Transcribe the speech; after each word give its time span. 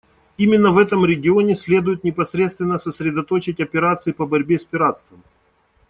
Именно 0.39 0.71
в 0.71 0.79
этом 0.79 1.05
регионе 1.05 1.55
следует 1.55 2.03
непосредственно 2.03 2.79
сосредоточить 2.79 3.59
операции 3.59 4.11
по 4.11 4.25
борьбе 4.25 4.57
с 4.57 4.65
пиратством. 4.65 5.21